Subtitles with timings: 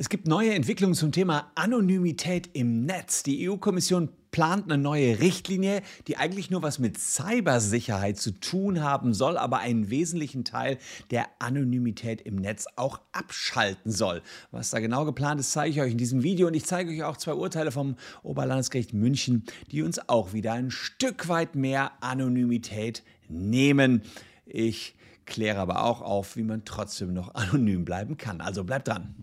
[0.00, 3.24] Es gibt neue Entwicklungen zum Thema Anonymität im Netz.
[3.24, 9.12] Die EU-Kommission plant eine neue Richtlinie, die eigentlich nur was mit Cybersicherheit zu tun haben
[9.12, 10.78] soll, aber einen wesentlichen Teil
[11.10, 14.22] der Anonymität im Netz auch abschalten soll.
[14.52, 17.02] Was da genau geplant ist, zeige ich euch in diesem Video und ich zeige euch
[17.02, 19.42] auch zwei Urteile vom Oberlandesgericht München,
[19.72, 24.02] die uns auch wieder ein Stück weit mehr Anonymität nehmen.
[24.46, 24.94] Ich
[25.26, 28.40] kläre aber auch auf, wie man trotzdem noch anonym bleiben kann.
[28.40, 29.16] Also bleibt dran.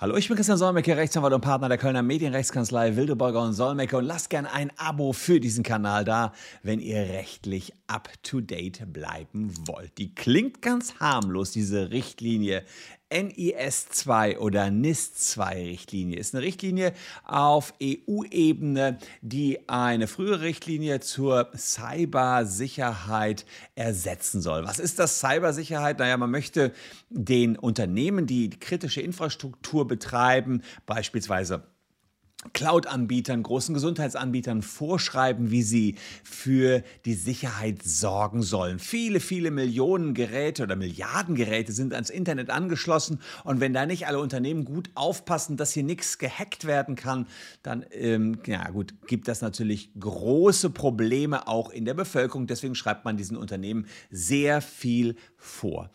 [0.00, 4.06] Hallo, ich bin Christian Solmecke, Rechtsanwalt und Partner der Kölner Medienrechtskanzlei Wildeborger und Solmecke und
[4.06, 6.32] lasst gern ein Abo für diesen Kanal da,
[6.62, 9.98] wenn ihr rechtlich up to date bleiben wollt.
[9.98, 12.64] Die klingt ganz harmlos, diese Richtlinie.
[13.12, 16.92] NIS-2 oder NIS-2-Richtlinie ist eine Richtlinie
[17.24, 24.64] auf EU-Ebene, die eine frühere Richtlinie zur Cybersicherheit ersetzen soll.
[24.64, 25.98] Was ist das Cybersicherheit?
[25.98, 26.72] Naja, man möchte
[27.08, 31.64] den Unternehmen, die kritische Infrastruktur betreiben, beispielsweise
[32.54, 38.78] Cloud-Anbietern, großen Gesundheitsanbietern vorschreiben, wie sie für die Sicherheit sorgen sollen.
[38.78, 44.06] Viele, viele Millionen Geräte oder Milliarden Geräte sind ans Internet angeschlossen und wenn da nicht
[44.06, 47.26] alle Unternehmen gut aufpassen, dass hier nichts gehackt werden kann,
[47.62, 52.46] dann ähm, ja gut, gibt das natürlich große Probleme auch in der Bevölkerung.
[52.46, 55.90] Deswegen schreibt man diesen Unternehmen sehr viel vor.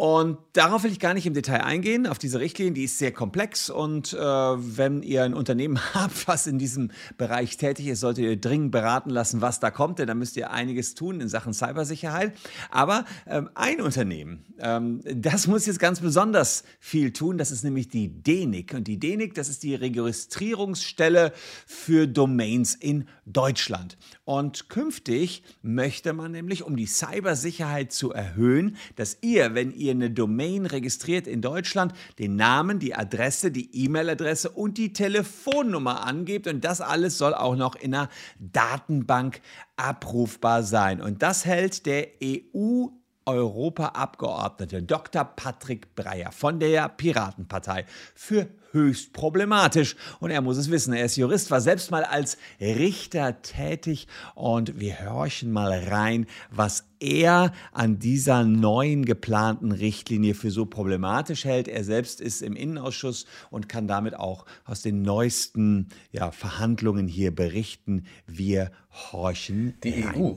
[0.00, 3.12] Und darauf will ich gar nicht im Detail eingehen, auf diese Richtlinie, die ist sehr
[3.12, 8.24] komplex und äh, wenn ihr ein Unternehmen habt, was in diesem Bereich tätig ist, solltet
[8.24, 11.52] ihr dringend beraten lassen, was da kommt, denn da müsst ihr einiges tun in Sachen
[11.52, 12.32] Cybersicherheit.
[12.70, 17.88] Aber ähm, ein Unternehmen, ähm, das muss jetzt ganz besonders viel tun, das ist nämlich
[17.88, 18.72] die DENIC.
[18.72, 21.34] Und die DENIC, das ist die Registrierungsstelle
[21.66, 23.98] für Domains in Deutschland.
[24.24, 29.96] Und künftig möchte man nämlich, um die Cybersicherheit zu erhöhen, dass ihr, wenn ihr ihr
[29.96, 36.46] eine Domain registriert in Deutschland, den Namen, die Adresse, die E-Mail-Adresse und die Telefonnummer angebt.
[36.46, 38.08] Und das alles soll auch noch in einer
[38.38, 39.40] Datenbank
[39.76, 41.00] abrufbar sein.
[41.00, 42.86] Und das hält der EU
[43.30, 45.24] Europaabgeordnete Dr.
[45.24, 49.96] Patrick Breyer von der Piratenpartei für höchst problematisch.
[50.18, 50.92] Und er muss es wissen.
[50.92, 54.08] Er ist Jurist, war selbst mal als Richter tätig.
[54.34, 61.44] Und wir horchen mal rein, was er an dieser neuen geplanten Richtlinie für so problematisch
[61.44, 61.68] hält.
[61.68, 67.34] Er selbst ist im Innenausschuss und kann damit auch aus den neuesten ja, Verhandlungen hier
[67.34, 68.04] berichten.
[68.26, 69.74] Wir horchen.
[69.82, 70.20] Die rein.
[70.20, 70.34] EU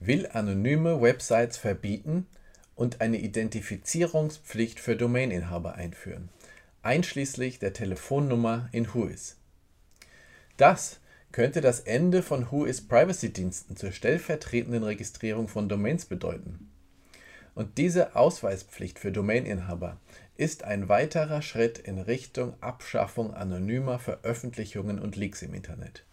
[0.00, 2.26] will anonyme Websites verbieten
[2.74, 6.28] und eine Identifizierungspflicht für Domaininhaber einführen
[6.82, 9.36] einschließlich der Telefonnummer in Whois.
[10.56, 11.00] Das
[11.32, 16.70] könnte das Ende von Whois Privacy-Diensten zur stellvertretenden Registrierung von Domains bedeuten.
[17.54, 20.00] Und diese Ausweispflicht für Domaininhaber
[20.36, 26.04] ist ein weiterer Schritt in Richtung Abschaffung anonymer Veröffentlichungen und Leaks im Internet.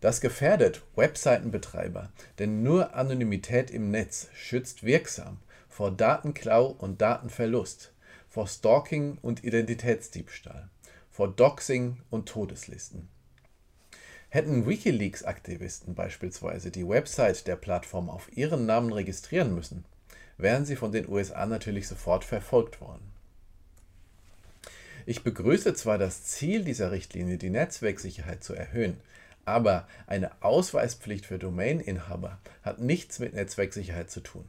[0.00, 5.38] Das gefährdet Webseitenbetreiber, denn nur Anonymität im Netz schützt wirksam
[5.68, 7.92] vor Datenklau und Datenverlust,
[8.28, 10.68] vor Stalking und Identitätsdiebstahl,
[11.10, 13.08] vor Doxing und Todeslisten.
[14.30, 19.84] Hätten Wikileaks-Aktivisten beispielsweise die Website der Plattform auf ihren Namen registrieren müssen,
[20.38, 23.12] wären sie von den USA natürlich sofort verfolgt worden.
[25.06, 28.98] Ich begrüße zwar das Ziel dieser Richtlinie, die Netzwerksicherheit zu erhöhen,
[29.50, 34.44] aber eine Ausweispflicht für Domaininhaber hat nichts mit Netzwerksicherheit zu tun.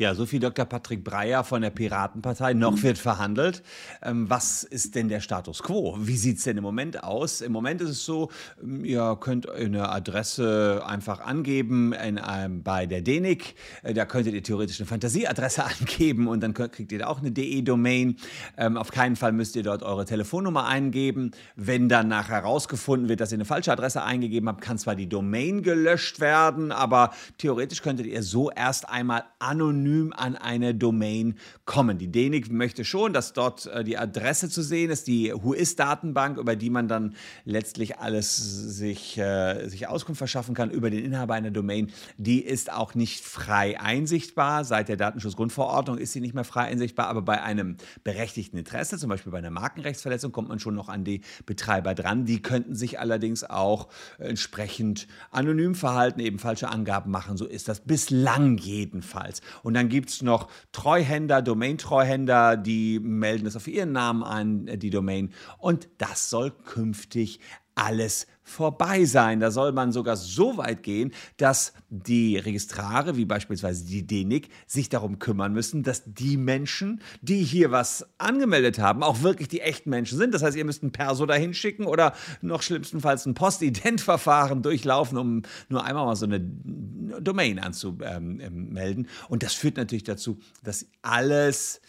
[0.00, 0.64] Ja, so viel Dr.
[0.64, 2.54] Patrick Breyer von der Piratenpartei.
[2.54, 2.82] Noch mhm.
[2.84, 3.62] wird verhandelt.
[4.00, 5.94] Ähm, was ist denn der Status quo?
[6.00, 7.42] Wie sieht es denn im Moment aus?
[7.42, 8.30] Im Moment ist es so,
[8.62, 13.54] ähm, ihr könnt eine Adresse einfach angeben in, ähm, bei der DENIC.
[13.82, 17.18] Äh, da könntet ihr theoretisch eine Fantasieadresse angeben und dann könnt, kriegt ihr da auch
[17.18, 18.16] eine DE-Domain.
[18.56, 21.32] Auf keinen Fall müsst ihr dort eure Telefonnummer eingeben.
[21.56, 25.10] Wenn dann nachher herausgefunden wird, dass ihr eine falsche Adresse eingegeben habt, kann zwar die
[25.10, 31.34] Domain gelöscht werden, aber theoretisch könntet ihr so erst einmal anonym anonym an eine Domain
[31.64, 31.98] kommen.
[31.98, 36.56] Die DENIC möchte schon, dass dort äh, die Adresse zu sehen ist, die Whois-Datenbank, über
[36.56, 37.14] die man dann
[37.44, 41.90] letztlich alles sich, äh, sich Auskunft verschaffen kann über den Inhaber einer Domain.
[42.16, 44.64] Die ist auch nicht frei einsichtbar.
[44.64, 49.08] Seit der Datenschutzgrundverordnung ist sie nicht mehr frei einsichtbar, aber bei einem berechtigten Interesse, zum
[49.08, 52.24] Beispiel bei einer Markenrechtsverletzung, kommt man schon noch an die Betreiber dran.
[52.24, 53.88] Die könnten sich allerdings auch
[54.18, 57.36] entsprechend anonym verhalten, eben falsche Angaben machen.
[57.36, 59.40] So ist das bislang jedenfalls.
[59.62, 64.78] Und dann gibt es noch Treuhänder, Domain-Treuhänder, die melden es auf ihren Namen an, äh,
[64.78, 65.32] die Domain.
[65.58, 67.40] Und das soll künftig
[67.74, 69.40] alles vorbei sein.
[69.40, 74.88] Da soll man sogar so weit gehen, dass die Registrare, wie beispielsweise die DENIC, sich
[74.88, 79.90] darum kümmern müssen, dass die Menschen, die hier was angemeldet haben, auch wirklich die echten
[79.90, 80.34] Menschen sind.
[80.34, 85.42] Das heißt, ihr müsst ein Perso dahin schicken oder noch schlimmstenfalls ein Postident-Verfahren durchlaufen, um
[85.68, 89.08] nur einmal mal so eine Domain anzumelden.
[89.28, 91.80] Und das führt natürlich dazu, dass alles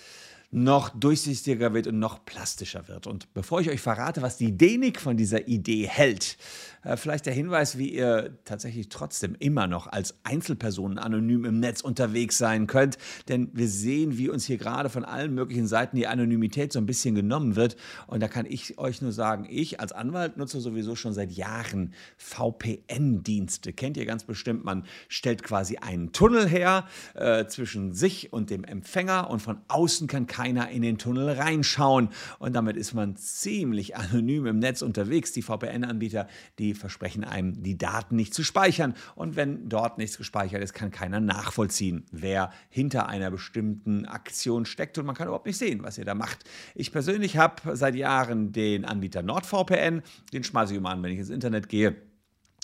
[0.51, 3.07] noch durchsichtiger wird und noch plastischer wird.
[3.07, 6.37] Und bevor ich euch verrate, was die DENIC von dieser Idee hält,
[6.83, 11.79] äh, vielleicht der Hinweis, wie ihr tatsächlich trotzdem immer noch als Einzelpersonen anonym im Netz
[11.79, 12.97] unterwegs sein könnt.
[13.29, 16.85] Denn wir sehen, wie uns hier gerade von allen möglichen Seiten die Anonymität so ein
[16.85, 17.77] bisschen genommen wird.
[18.07, 21.93] Und da kann ich euch nur sagen, ich als Anwalt nutze sowieso schon seit Jahren
[22.17, 23.71] VPN-Dienste.
[23.71, 24.65] Kennt ihr ganz bestimmt.
[24.65, 30.07] Man stellt quasi einen Tunnel her äh, zwischen sich und dem Empfänger und von außen
[30.07, 32.09] kann keiner in den Tunnel reinschauen.
[32.39, 35.31] Und damit ist man ziemlich anonym im Netz unterwegs.
[35.31, 36.27] Die VPN-Anbieter,
[36.59, 38.93] die versprechen einem, die Daten nicht zu speichern.
[39.15, 44.97] Und wenn dort nichts gespeichert ist, kann keiner nachvollziehen, wer hinter einer bestimmten Aktion steckt.
[44.97, 46.43] Und man kann überhaupt nicht sehen, was ihr da macht.
[46.75, 50.01] Ich persönlich habe seit Jahren den Anbieter NordVPN.
[50.33, 51.95] Den schmeiße ich immer an, wenn ich ins Internet gehe.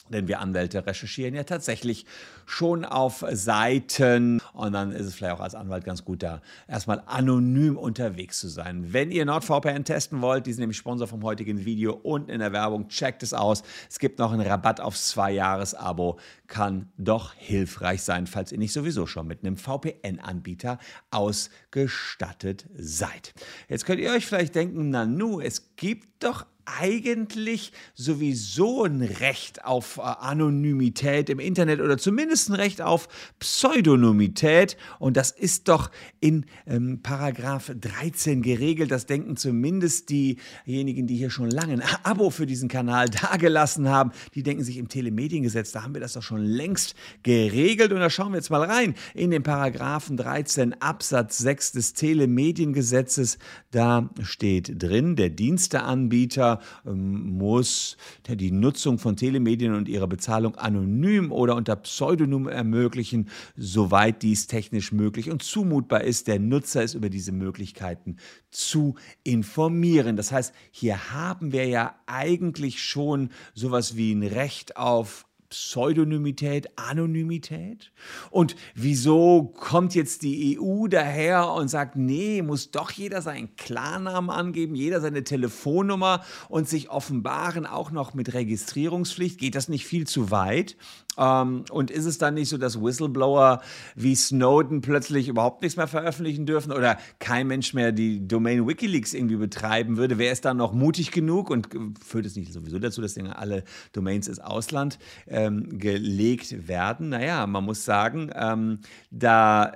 [0.10, 2.06] Denn wir Anwälte recherchieren ja tatsächlich
[2.46, 7.04] schon auf Seiten und dann ist es vielleicht auch als Anwalt ganz gut, da erstmal
[7.06, 8.92] anonym unterwegs zu sein.
[8.92, 12.54] Wenn ihr NordVPN testen wollt, die sind nämlich Sponsor vom heutigen Video unten in der
[12.54, 13.62] Werbung, checkt es aus.
[13.88, 16.18] Es gibt noch einen Rabatt aufs Zwei-Jahres-Abo,
[16.48, 20.80] kann doch hilfreich sein, falls ihr nicht sowieso schon mit einem VPN-Anbieter
[21.12, 23.36] ausgestattet seid.
[23.70, 29.98] Jetzt könnt ihr euch vielleicht denken, Nanu, es gibt doch eigentlich sowieso ein Recht auf
[29.98, 33.08] äh, Anonymität im Internet oder zumindest ein Recht auf
[33.40, 34.78] Pseudonymität.
[35.00, 38.92] Und das ist doch in ähm, Paragraph 13 geregelt.
[38.92, 44.12] Das denken zumindest diejenigen, die hier schon lange ein Abo für diesen Kanal dagelassen haben.
[44.36, 47.94] Die denken sich im Telemediengesetz, da haben wir das doch schon längst geregelt.
[47.94, 53.38] Und da schauen wir jetzt mal rein in den Paragraphen 13 Absatz 6 des Telemediengesetzes.
[53.72, 61.32] Da steht drin, der Diensteanbieter ähm, muss die Nutzung von Telemedien und ihre Bezahlung anonym
[61.32, 66.28] oder unter Pseudonym ermöglichen, soweit dies technisch möglich und zumutbar ist.
[66.28, 68.18] Der Nutzer ist über diese Möglichkeiten
[68.50, 70.16] zu informieren.
[70.16, 77.92] Das heißt, hier haben wir ja eigentlich schon sowas wie ein Recht auf Pseudonymität, Anonymität?
[78.32, 84.30] Und wieso kommt jetzt die EU daher und sagt, nee, muss doch jeder seinen Klarnamen
[84.30, 89.40] angeben, jeder seine Telefonnummer und sich offenbaren, auch noch mit Registrierungspflicht?
[89.40, 90.76] Geht das nicht viel zu weit?
[91.18, 93.62] Ähm, und ist es dann nicht so, dass Whistleblower
[93.96, 99.14] wie Snowden plötzlich überhaupt nichts mehr veröffentlichen dürfen oder kein Mensch mehr die Domain Wikileaks
[99.14, 100.18] irgendwie betreiben würde?
[100.18, 101.70] Wer ist dann noch mutig genug und
[102.06, 107.10] führt es nicht sowieso dazu, dass alle Domains ins Ausland ähm, gelegt werden?
[107.10, 108.80] Naja, man muss sagen, ähm,
[109.12, 109.74] da.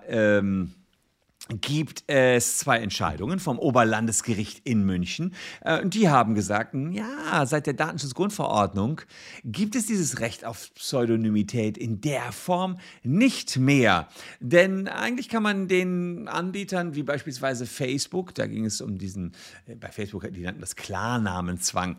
[1.49, 5.33] Gibt es zwei Entscheidungen vom Oberlandesgericht in München.
[5.61, 9.01] Äh, und die haben gesagt, ja, seit der Datenschutzgrundverordnung
[9.43, 14.07] gibt es dieses Recht auf Pseudonymität in der Form nicht mehr.
[14.39, 19.33] Denn eigentlich kann man den Anbietern, wie beispielsweise Facebook, da ging es um diesen,
[19.65, 21.97] äh, bei Facebook, die nannten das Klarnamenzwang,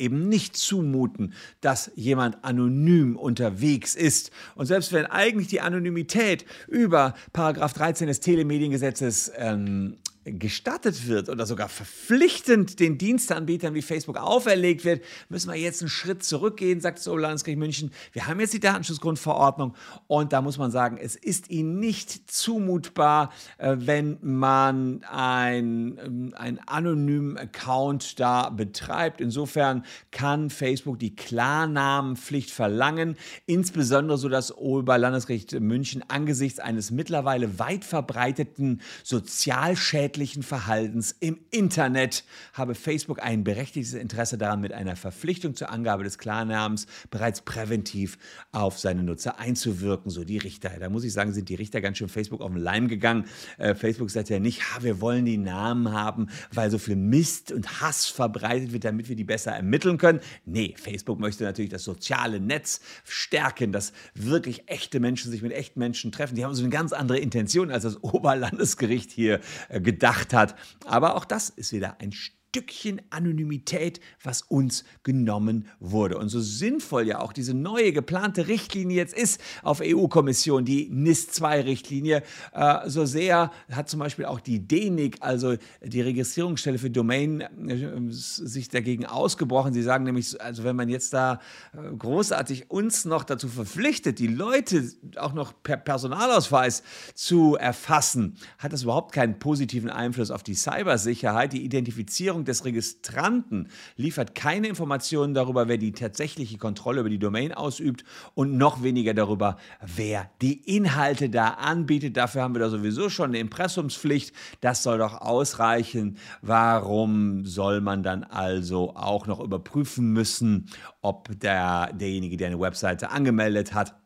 [0.00, 4.30] eben nicht zumuten, dass jemand anonym unterwegs ist.
[4.54, 9.96] Und selbst wenn eigentlich die Anonymität über Paragraph 13 des Telemediengesetzes ähm,
[10.32, 15.88] gestattet wird oder sogar verpflichtend den Diensteanbietern wie Facebook auferlegt wird, müssen wir jetzt einen
[15.88, 17.90] Schritt zurückgehen, sagt das Oberlandesgericht München.
[18.12, 19.74] Wir haben jetzt die Datenschutzgrundverordnung
[20.06, 26.58] und da muss man sagen, es ist ihnen nicht zumutbar, äh, wenn man ähm, einen
[26.66, 29.20] anonymen Account da betreibt.
[29.20, 37.84] Insofern kann Facebook die Klarnamenpflicht verlangen, insbesondere so das Oberlandesgericht München angesichts eines mittlerweile weit
[37.84, 45.54] verbreiteten Sozialschädlings schädlichen Verhaltens im Internet habe Facebook ein berechtigtes Interesse daran, mit einer Verpflichtung
[45.54, 48.18] zur Angabe des Klarnamens bereits präventiv
[48.52, 50.10] auf seine Nutzer einzuwirken.
[50.10, 50.70] So die Richter.
[50.78, 53.24] Da muss ich sagen, sind die Richter ganz schön Facebook auf den Leim gegangen.
[53.56, 57.50] Äh, Facebook sagt ja nicht, ha, wir wollen die Namen haben, weil so viel Mist
[57.50, 60.20] und Hass verbreitet wird, damit wir die besser ermitteln können.
[60.44, 65.78] Nee, Facebook möchte natürlich das soziale Netz stärken, dass wirklich echte Menschen sich mit echten
[65.78, 66.34] Menschen treffen.
[66.34, 70.56] Die haben so eine ganz andere Intention, als das Oberlandesgericht hier äh, gedacht hat.
[70.86, 72.12] Aber auch das ist wieder ein
[72.50, 76.18] Stückchen Anonymität, was uns genommen wurde.
[76.18, 82.24] Und so sinnvoll ja auch diese neue geplante Richtlinie jetzt ist auf EU-Kommission, die NIS-2-Richtlinie,
[82.52, 88.10] äh, so sehr hat zum Beispiel auch die DENIC, also die Registrierungsstelle für Domain, äh,
[88.10, 89.72] sich dagegen ausgebrochen.
[89.72, 91.40] Sie sagen nämlich, also wenn man jetzt da
[91.72, 96.82] äh, großartig uns noch dazu verpflichtet, die Leute auch noch per Personalausweis
[97.14, 101.52] zu erfassen, hat das überhaupt keinen positiven Einfluss auf die Cybersicherheit.
[101.52, 107.52] Die Identifizierung des Registranten liefert keine Informationen darüber, wer die tatsächliche Kontrolle über die Domain
[107.52, 108.04] ausübt
[108.34, 112.16] und noch weniger darüber, wer die Inhalte da anbietet.
[112.16, 114.34] Dafür haben wir da sowieso schon eine Impressumspflicht.
[114.60, 116.16] Das soll doch ausreichen.
[116.42, 120.66] Warum soll man dann also auch noch überprüfen müssen,
[121.00, 123.99] ob der, derjenige, der eine Webseite angemeldet hat,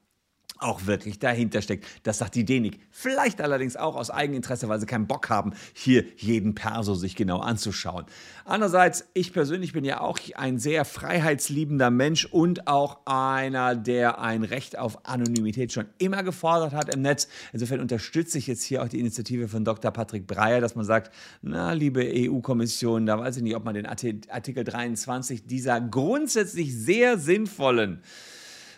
[0.65, 1.87] auch wirklich dahinter steckt.
[2.03, 2.81] Das sagt die DENIC.
[2.91, 7.39] Vielleicht allerdings auch aus Eigeninteresse, weil sie keinen Bock haben, hier jeden Perso sich genau
[7.41, 8.07] anzuschauen.
[8.45, 14.45] Andererseits, ich persönlich bin ja auch ein sehr freiheitsliebender Mensch und auch einer, der ein
[14.45, 17.29] Recht auf Anonymität schon immer gefordert hat im Netz.
[17.53, 19.91] Insofern unterstütze ich jetzt hier auch die Initiative von Dr.
[19.91, 23.87] Patrick Breyer, dass man sagt, na, liebe EU-Kommission, da weiß ich nicht, ob man den
[23.87, 28.03] Artikel 23 dieser grundsätzlich sehr sinnvollen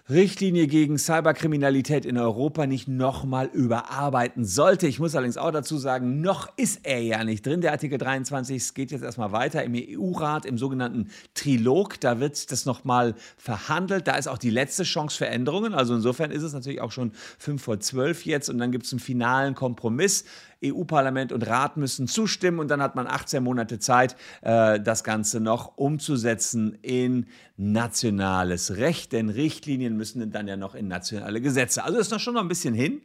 [0.08, 4.86] Richtlinie gegen Cyberkriminalität in Europa nicht nochmal überarbeiten sollte.
[4.86, 7.60] Ich muss allerdings auch dazu sagen, noch ist er ja nicht drin.
[7.60, 11.98] Der Artikel 23 es geht jetzt erstmal weiter im EU-Rat, im sogenannten Trilog.
[11.98, 14.06] Da wird das nochmal verhandelt.
[14.06, 15.74] Da ist auch die letzte Chance für Änderungen.
[15.74, 17.10] Also insofern ist es natürlich auch schon
[17.40, 20.24] 5 vor 12 jetzt und dann gibt es einen finalen Kompromiss.
[20.64, 25.40] EU-Parlament und Rat müssen zustimmen und dann hat man 18 Monate Zeit, äh, das Ganze
[25.40, 31.84] noch umzusetzen in nationales Recht, denn Richtlinien müssen dann ja noch in nationale Gesetze.
[31.84, 33.02] Also ist noch schon noch ein bisschen hin.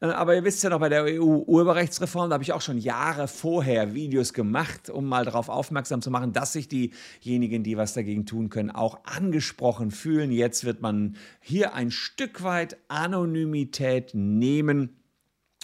[0.00, 3.28] Äh, aber ihr wisst ja noch, bei der EU-Urheberrechtsreform, da habe ich auch schon Jahre
[3.28, 8.26] vorher Videos gemacht, um mal darauf aufmerksam zu machen, dass sich diejenigen, die was dagegen
[8.26, 10.32] tun können, auch angesprochen fühlen.
[10.32, 14.96] Jetzt wird man hier ein Stück weit Anonymität nehmen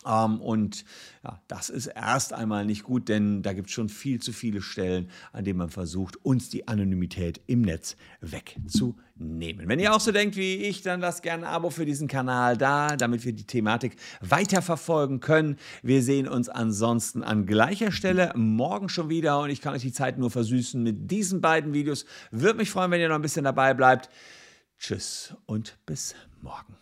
[0.04, 0.84] und
[1.22, 4.60] ja, das ist erst einmal nicht gut, denn da gibt es schon viel zu viele
[4.60, 9.68] Stellen, an denen man versucht, uns die Anonymität im Netz wegzunehmen.
[9.68, 12.56] Wenn ihr auch so denkt wie ich, dann lasst gerne ein Abo für diesen Kanal
[12.56, 15.56] da, damit wir die Thematik weiterverfolgen können.
[15.82, 19.92] Wir sehen uns ansonsten an gleicher Stelle morgen schon wieder und ich kann euch die
[19.92, 22.06] Zeit nur versüßen mit diesen beiden Videos.
[22.32, 24.08] Würde mich freuen, wenn ihr noch ein bisschen dabei bleibt.
[24.78, 26.81] Tschüss und bis morgen.